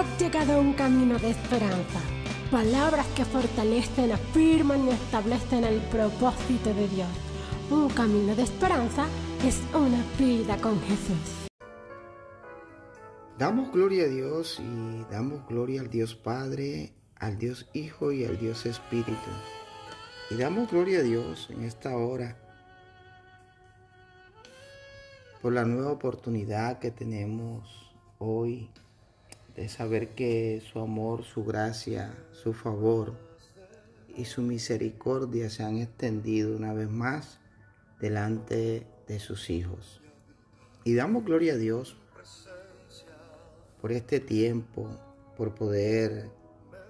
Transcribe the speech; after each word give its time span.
Has 0.00 0.18
llegado 0.18 0.54
a 0.54 0.60
un 0.60 0.72
camino 0.72 1.18
de 1.18 1.28
esperanza. 1.28 2.00
Palabras 2.50 3.06
que 3.08 3.22
fortalecen, 3.22 4.12
afirman 4.12 4.86
y 4.86 4.92
establecen 4.92 5.62
el 5.62 5.78
propósito 5.90 6.72
de 6.72 6.88
Dios. 6.88 7.08
Un 7.70 7.90
camino 7.90 8.34
de 8.34 8.44
esperanza 8.44 9.04
es 9.44 9.60
una 9.74 10.02
vida 10.18 10.56
con 10.62 10.80
Jesús. 10.80 11.48
Damos 13.36 13.70
gloria 13.72 14.04
a 14.04 14.08
Dios 14.08 14.58
y 14.58 15.04
damos 15.10 15.46
gloria 15.46 15.82
al 15.82 15.90
Dios 15.90 16.14
Padre, 16.14 16.94
al 17.16 17.36
Dios 17.38 17.68
Hijo 17.74 18.10
y 18.10 18.24
al 18.24 18.38
Dios 18.38 18.64
Espíritu. 18.64 19.30
Y 20.30 20.36
damos 20.36 20.70
gloria 20.70 21.00
a 21.00 21.02
Dios 21.02 21.50
en 21.50 21.62
esta 21.64 21.94
hora 21.94 22.38
por 25.42 25.52
la 25.52 25.66
nueva 25.66 25.92
oportunidad 25.92 26.78
que 26.78 26.90
tenemos 26.90 27.92
hoy 28.16 28.70
de 29.60 29.68
saber 29.68 30.14
que 30.14 30.62
su 30.72 30.80
amor, 30.80 31.22
su 31.22 31.44
gracia, 31.44 32.14
su 32.32 32.54
favor 32.54 33.12
y 34.16 34.24
su 34.24 34.40
misericordia 34.40 35.50
se 35.50 35.62
han 35.62 35.76
extendido 35.76 36.56
una 36.56 36.72
vez 36.72 36.88
más 36.88 37.40
delante 38.00 38.86
de 39.06 39.18
sus 39.18 39.50
hijos. 39.50 40.00
Y 40.82 40.94
damos 40.94 41.26
gloria 41.26 41.52
a 41.52 41.56
Dios 41.58 41.94
por 43.82 43.92
este 43.92 44.18
tiempo, 44.18 44.88
por 45.36 45.54
poder 45.54 46.30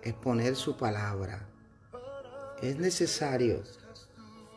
exponer 0.04 0.54
su 0.54 0.76
palabra. 0.76 1.48
Es 2.62 2.78
necesario, 2.78 3.64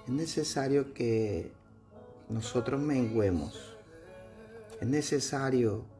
es 0.06 0.14
necesario 0.14 0.94
que 0.94 1.52
nosotros 2.30 2.80
menguemos. 2.80 3.76
Es 4.80 4.88
necesario 4.88 5.92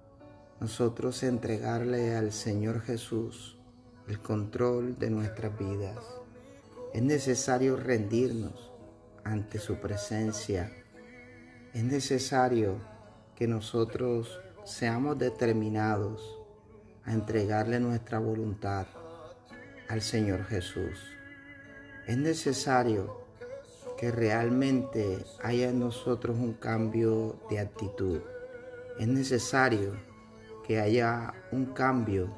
nosotros 0.64 1.24
entregarle 1.24 2.16
al 2.16 2.32
Señor 2.32 2.80
Jesús 2.80 3.58
el 4.08 4.20
control 4.20 4.98
de 4.98 5.10
nuestras 5.10 5.60
vidas. 5.60 5.98
Es 6.94 7.04
necesario 7.04 7.76
rendirnos 7.76 8.72
ante 9.26 9.60
su 9.60 9.82
presencia. 9.82 10.72
Es 11.74 11.84
necesario 11.84 12.78
que 13.36 13.46
nosotros 13.46 14.40
seamos 14.64 15.20
determinados 15.20 16.40
a 17.04 17.12
entregarle 17.12 17.82
nuestra 17.82 18.20
voluntad 18.20 18.88
al 19.90 20.02
Señor 20.02 20.46
Jesús. 20.46 20.98
Es 22.08 22.16
necesario 22.16 23.26
que 23.98 24.12
realmente 24.12 25.26
haya 25.42 25.72
en 25.72 25.82
nosotros 25.82 26.38
un 26.38 26.54
cambio 26.54 27.38
de 27.50 27.60
actitud. 27.60 28.22
Es 28.98 29.10
necesario 29.10 30.13
que 30.66 30.80
haya 30.80 31.34
un 31.52 31.68
cambio, 31.68 32.30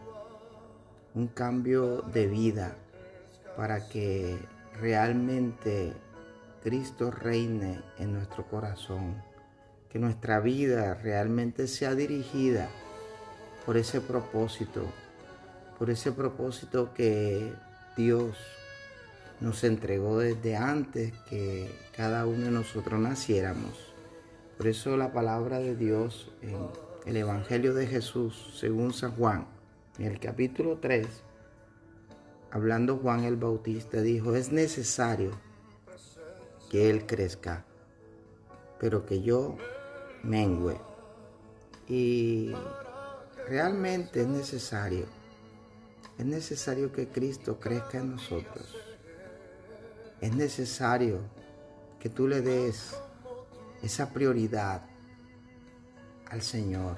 un 1.13 1.27
cambio 1.27 2.01
de 2.01 2.27
vida 2.27 2.75
para 3.55 3.87
que 3.87 4.37
realmente 4.79 5.93
Cristo 6.63 7.11
reine 7.11 7.81
en 7.99 8.13
nuestro 8.13 8.47
corazón 8.47 9.15
que 9.95 9.99
nuestra 9.99 10.41
vida 10.41 10.93
realmente 10.95 11.69
sea 11.69 11.95
dirigida 11.95 12.67
por 13.65 13.77
ese 13.77 14.01
propósito, 14.01 14.83
por 15.79 15.89
ese 15.89 16.11
propósito 16.11 16.93
que 16.93 17.53
Dios 17.95 18.35
nos 19.39 19.63
entregó 19.63 20.19
desde 20.19 20.57
antes 20.57 21.13
que 21.29 21.73
cada 21.95 22.25
uno 22.25 22.43
de 22.43 22.51
nosotros 22.51 22.99
naciéramos. 22.99 23.93
Por 24.57 24.67
eso 24.67 24.97
la 24.97 25.13
palabra 25.13 25.59
de 25.59 25.77
Dios 25.77 26.29
en 26.41 26.57
el 27.05 27.17
Evangelio 27.17 27.73
de 27.73 27.85
Jesús, 27.85 28.55
según 28.59 28.91
San 28.91 29.11
Juan, 29.11 29.45
en 29.99 30.07
el 30.07 30.19
capítulo 30.19 30.79
3, 30.79 31.07
hablando 32.51 32.97
Juan 32.97 33.23
el 33.23 33.35
Bautista, 33.35 34.01
dijo, 34.01 34.35
es 34.35 34.51
necesario 34.51 35.31
que 36.71 36.89
Él 36.89 37.05
crezca, 37.05 37.63
pero 38.79 39.05
que 39.05 39.21
yo 39.21 39.55
mengue. 40.23 40.77
Y 41.87 42.53
realmente 43.47 44.21
es 44.21 44.27
necesario, 44.27 45.05
es 46.17 46.25
necesario 46.25 46.91
que 46.91 47.07
Cristo 47.07 47.59
crezca 47.59 47.99
en 47.99 48.11
nosotros. 48.11 48.75
Es 50.21 50.35
necesario 50.35 51.19
que 51.99 52.09
tú 52.09 52.27
le 52.27 52.41
des 52.41 52.95
esa 53.83 54.11
prioridad 54.11 54.94
al 56.29 56.41
Señor. 56.41 56.97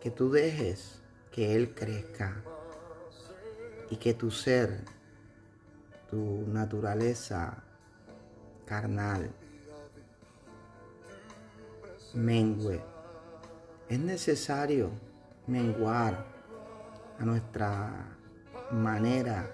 Que 0.00 0.10
tú 0.10 0.30
dejes 0.30 1.00
que 1.32 1.54
Él 1.54 1.74
crezca 1.74 2.42
y 3.90 3.96
que 3.96 4.14
tu 4.14 4.30
ser, 4.30 4.84
tu 6.10 6.44
naturaleza 6.46 7.62
carnal, 8.66 9.30
mengue. 12.14 12.80
Es 13.88 13.98
necesario 13.98 14.90
menguar 15.46 16.24
a 17.18 17.24
nuestra 17.24 18.16
manera 18.70 19.50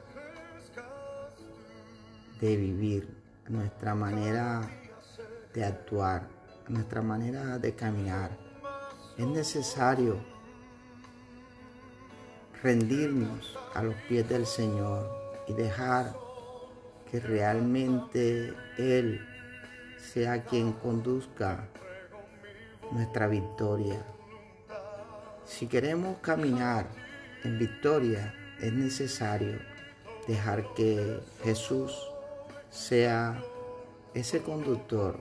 de 2.40 2.56
vivir, 2.56 3.08
a 3.46 3.50
nuestra 3.50 3.94
manera 3.94 4.68
de 5.52 5.64
actuar, 5.64 6.28
nuestra 6.70 7.02
manera 7.02 7.58
de 7.58 7.74
caminar. 7.74 8.30
Es 9.16 9.26
necesario 9.26 10.18
rendirnos 12.62 13.58
a 13.74 13.82
los 13.82 13.94
pies 14.08 14.28
del 14.28 14.46
Señor 14.46 15.10
y 15.48 15.52
dejar 15.52 16.14
que 17.10 17.20
realmente 17.20 18.54
Él 18.78 19.20
sea 19.98 20.44
quien 20.44 20.72
conduzca 20.72 21.68
nuestra 22.92 23.26
victoria. 23.26 24.04
Si 25.44 25.66
queremos 25.66 26.18
caminar 26.18 26.86
en 27.44 27.58
victoria, 27.58 28.34
es 28.60 28.72
necesario 28.72 29.58
dejar 30.28 30.74
que 30.74 31.20
Jesús 31.42 31.92
sea 32.70 33.42
ese 34.14 34.42
conductor, 34.42 35.20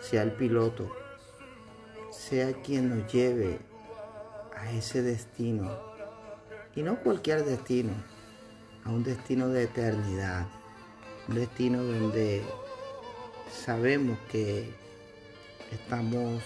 sea 0.00 0.22
el 0.22 0.32
piloto, 0.32 0.90
sea 2.10 2.52
quien 2.62 2.88
nos 2.88 3.12
lleve 3.12 3.58
a 4.56 4.70
ese 4.72 5.02
destino. 5.02 5.70
Y 6.74 6.82
no 6.82 7.00
cualquier 7.00 7.44
destino, 7.44 7.92
a 8.84 8.90
un 8.90 9.02
destino 9.02 9.48
de 9.48 9.64
eternidad, 9.64 10.46
un 11.28 11.36
destino 11.36 11.82
donde 11.82 12.44
sabemos 13.50 14.18
que 14.30 14.72
estamos 15.72 16.42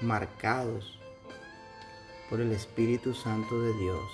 marcados 0.00 0.98
por 2.28 2.40
el 2.40 2.52
Espíritu 2.52 3.14
Santo 3.14 3.60
de 3.60 3.72
Dios, 3.74 4.04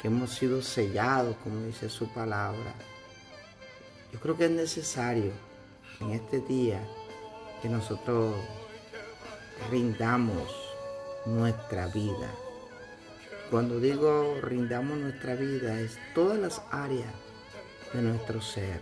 que 0.00 0.08
hemos 0.08 0.30
sido 0.30 0.62
sellados, 0.62 1.36
como 1.42 1.62
dice 1.62 1.88
su 1.88 2.08
palabra. 2.12 2.74
Yo 4.12 4.20
creo 4.20 4.36
que 4.36 4.44
es 4.44 4.50
necesario 4.50 5.32
en 6.00 6.10
este 6.10 6.40
día 6.40 6.80
que 7.62 7.68
nosotros 7.68 8.34
rindamos 9.70 10.48
nuestra 11.26 11.86
vida. 11.88 12.30
Cuando 13.50 13.78
digo 13.80 14.36
rindamos 14.42 14.98
nuestra 14.98 15.34
vida 15.34 15.80
es 15.80 15.98
todas 16.14 16.38
las 16.38 16.62
áreas 16.70 17.12
de 17.92 18.02
nuestro 18.02 18.40
ser. 18.40 18.80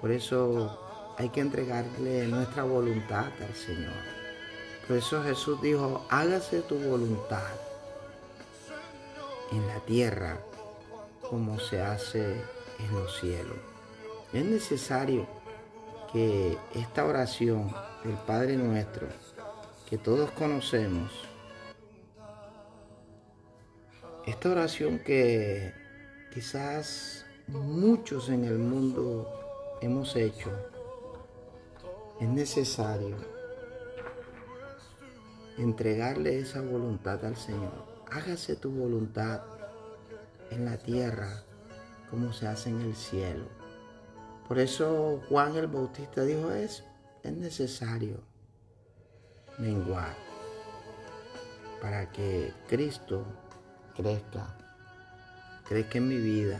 Por 0.00 0.10
eso 0.10 1.14
hay 1.18 1.28
que 1.30 1.40
entregarle 1.40 2.26
nuestra 2.26 2.62
voluntad 2.62 3.26
al 3.40 3.54
Señor. 3.54 3.92
Por 4.86 4.96
eso 4.96 5.22
Jesús 5.22 5.60
dijo, 5.62 6.04
hágase 6.08 6.62
tu 6.62 6.76
voluntad 6.76 7.52
en 9.52 9.66
la 9.66 9.80
tierra 9.80 10.40
como 11.28 11.58
se 11.60 11.80
hace 11.80 12.42
en 12.78 12.92
los 12.92 13.18
cielos. 13.20 13.56
Es 14.32 14.44
necesario 14.44 15.26
que 16.12 16.58
esta 16.74 17.04
oración 17.04 17.72
del 18.04 18.16
Padre 18.26 18.56
nuestro, 18.56 19.06
que 19.88 19.98
todos 19.98 20.30
conocemos, 20.32 21.10
esta 24.26 24.50
oración 24.50 24.98
que 24.98 25.72
quizás 26.32 27.24
muchos 27.48 28.28
en 28.28 28.44
el 28.44 28.58
mundo 28.58 29.78
hemos 29.80 30.14
hecho, 30.16 30.50
es 32.20 32.28
necesario 32.28 33.16
entregarle 35.58 36.38
esa 36.38 36.60
voluntad 36.60 37.24
al 37.24 37.36
Señor. 37.36 37.86
Hágase 38.10 38.56
tu 38.56 38.70
voluntad 38.70 39.42
en 40.50 40.64
la 40.64 40.76
tierra 40.76 41.42
como 42.10 42.32
se 42.32 42.46
hace 42.46 42.70
en 42.70 42.80
el 42.80 42.96
cielo. 42.96 43.59
Por 44.50 44.58
eso 44.58 45.22
Juan 45.28 45.54
el 45.54 45.68
Bautista 45.68 46.24
dijo, 46.24 46.50
es, 46.50 46.82
es 47.22 47.32
necesario 47.32 48.20
menguar. 49.58 50.16
para 51.80 52.10
que 52.10 52.52
Cristo 52.66 53.24
crezca, 53.94 54.58
crezca 55.68 55.98
en 55.98 56.08
mi 56.08 56.16
vida, 56.16 56.58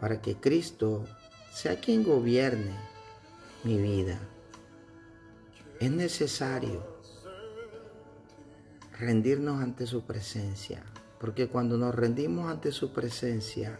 para 0.00 0.22
que 0.22 0.36
Cristo 0.36 1.04
sea 1.52 1.78
quien 1.78 2.02
gobierne 2.02 2.74
mi 3.62 3.76
vida. 3.76 4.18
Es 5.78 5.90
necesario 5.90 6.82
rendirnos 8.98 9.60
ante 9.60 9.86
su 9.86 10.06
presencia, 10.06 10.82
porque 11.20 11.48
cuando 11.48 11.76
nos 11.76 11.94
rendimos 11.94 12.50
ante 12.50 12.72
su 12.72 12.94
presencia, 12.94 13.78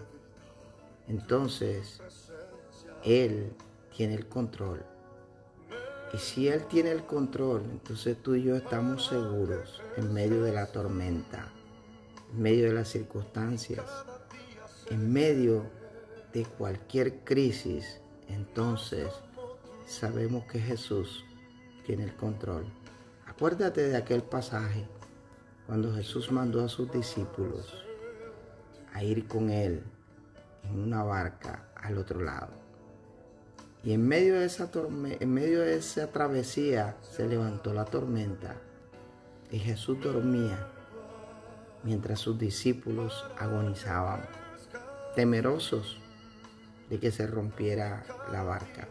entonces 1.08 2.02
Él 3.06 3.53
tiene 3.97 4.14
el 4.14 4.26
control. 4.26 4.85
Y 6.12 6.19
si 6.19 6.49
Él 6.49 6.67
tiene 6.67 6.91
el 6.91 7.05
control, 7.05 7.62
entonces 7.70 8.20
tú 8.20 8.35
y 8.35 8.43
yo 8.43 8.56
estamos 8.56 9.06
seguros 9.06 9.81
en 9.97 10.12
medio 10.12 10.43
de 10.43 10.53
la 10.53 10.67
tormenta, 10.67 11.53
en 12.32 12.43
medio 12.43 12.67
de 12.67 12.75
las 12.75 12.88
circunstancias, 12.88 13.85
en 14.91 15.12
medio 15.12 15.62
de 16.32 16.44
cualquier 16.44 17.20
crisis, 17.20 18.00
entonces 18.29 19.08
sabemos 19.87 20.44
que 20.47 20.58
Jesús 20.58 21.25
tiene 21.85 22.03
el 22.05 22.17
control. 22.17 22.67
Acuérdate 23.26 23.88
de 23.88 23.97
aquel 23.97 24.23
pasaje 24.23 24.85
cuando 25.67 25.94
Jesús 25.94 26.32
mandó 26.32 26.64
a 26.64 26.69
sus 26.69 26.91
discípulos 26.91 27.85
a 28.93 29.05
ir 29.05 29.29
con 29.29 29.50
Él 29.50 29.85
en 30.64 30.81
una 30.81 31.05
barca 31.05 31.69
al 31.76 31.99
otro 31.99 32.20
lado. 32.20 32.65
Y 33.86 33.92
en 33.92 34.04
medio 34.04 34.40
de 34.40 34.46
esa, 34.46 34.68
en 35.20 35.32
medio 35.32 35.60
de 35.60 35.76
esa 35.76 36.08
travesía 36.08 36.96
se 37.02 37.28
levantó 37.28 37.72
la 37.72 37.84
tormenta 37.84 38.56
y 39.48 39.60
Jesús 39.60 40.00
dormía 40.00 40.66
mientras 41.84 42.18
sus 42.18 42.36
discípulos 42.36 43.24
agonizaban, 43.38 44.22
temerosos 45.14 46.00
de 46.90 46.98
que 46.98 47.12
se 47.12 47.28
rompiera 47.28 48.04
la 48.32 48.42
barca. 48.42 48.88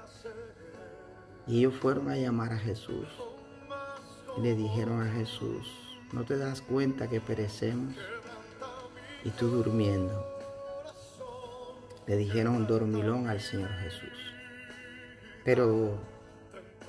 Y 1.45 1.59
ellos 1.59 1.73
fueron 1.73 2.09
a 2.09 2.15
llamar 2.15 2.53
a 2.53 2.57
Jesús 2.57 3.09
y 4.37 4.41
le 4.43 4.55
dijeron 4.55 5.01
a 5.01 5.11
Jesús, 5.11 5.67
¿no 6.13 6.23
te 6.23 6.37
das 6.37 6.61
cuenta 6.61 7.09
que 7.09 7.19
perecemos? 7.19 7.95
Y 9.25 9.29
tú 9.31 9.49
durmiendo. 9.49 10.25
Le 12.07 12.15
dijeron 12.15 12.65
dormilón 12.65 13.27
al 13.27 13.41
Señor 13.41 13.71
Jesús. 13.71 14.34
Pero 15.45 15.99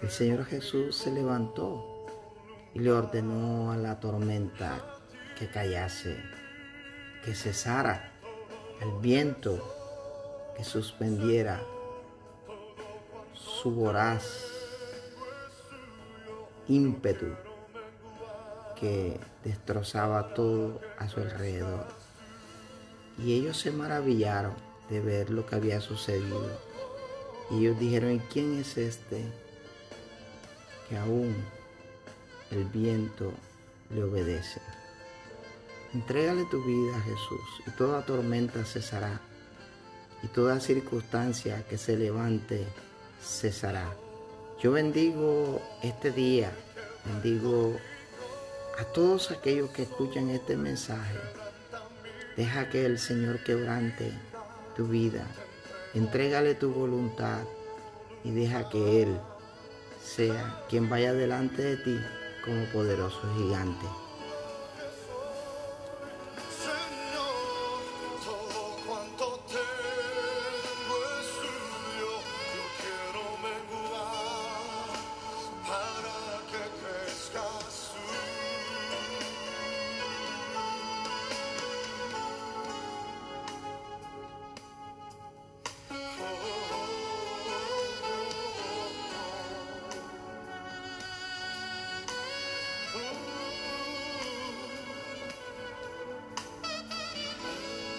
el 0.02 0.10
Señor 0.10 0.44
Jesús 0.46 0.96
se 0.96 1.12
levantó 1.12 2.06
y 2.74 2.80
le 2.80 2.90
ordenó 2.90 3.70
a 3.70 3.76
la 3.76 4.00
tormenta 4.00 4.82
que 5.38 5.48
callase, 5.48 6.16
que 7.24 7.34
cesara 7.34 8.12
el 8.80 8.90
viento, 9.00 9.62
que 10.56 10.64
suspendiera 10.64 11.62
su 13.34 13.70
voraz 13.70 14.46
ímpetu 16.66 17.26
que 18.78 19.18
destrozaba 19.44 20.34
todo 20.34 20.80
a 20.98 21.08
su 21.08 21.20
alrededor. 21.20 21.86
Y 23.18 23.34
ellos 23.34 23.56
se 23.56 23.70
maravillaron 23.70 24.54
de 24.90 25.00
ver 25.00 25.30
lo 25.30 25.46
que 25.46 25.56
había 25.56 25.80
sucedido. 25.80 26.75
Y 27.50 27.58
ellos 27.58 27.78
dijeron, 27.78 28.12
¿y 28.12 28.18
quién 28.20 28.58
es 28.58 28.76
este 28.76 29.22
que 30.88 30.96
aún 30.96 31.34
el 32.50 32.64
viento 32.64 33.32
le 33.94 34.04
obedece? 34.04 34.60
Entrégale 35.94 36.44
tu 36.50 36.62
vida 36.64 36.96
a 36.96 37.00
Jesús 37.02 37.62
y 37.66 37.70
toda 37.70 38.04
tormenta 38.04 38.64
cesará 38.64 39.20
y 40.22 40.26
toda 40.28 40.60
circunstancia 40.60 41.64
que 41.68 41.78
se 41.78 41.96
levante 41.96 42.66
cesará. 43.22 43.94
Yo 44.60 44.72
bendigo 44.72 45.60
este 45.82 46.10
día, 46.10 46.50
bendigo 47.04 47.76
a 48.78 48.84
todos 48.84 49.30
aquellos 49.30 49.70
que 49.70 49.82
escuchan 49.82 50.30
este 50.30 50.56
mensaje. 50.56 51.18
Deja 52.36 52.68
que 52.68 52.84
el 52.84 52.98
Señor 52.98 53.42
quebrante 53.44 54.12
tu 54.76 54.86
vida. 54.86 55.26
Entrégale 55.96 56.54
tu 56.54 56.70
voluntad 56.70 57.44
y 58.22 58.30
deja 58.30 58.68
que 58.68 59.02
Él 59.02 59.18
sea 60.04 60.62
quien 60.68 60.90
vaya 60.90 61.14
delante 61.14 61.62
de 61.62 61.76
ti 61.78 61.98
como 62.44 62.66
poderoso 62.66 63.18
gigante. 63.38 63.86